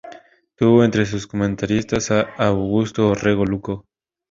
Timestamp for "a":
2.09-2.21